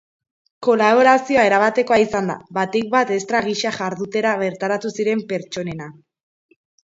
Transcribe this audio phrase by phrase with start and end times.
[0.67, 5.91] Kolaborazioa erabatekoa izan da, batik bat estra gisa jardutera bertaratu ziren pertsonena.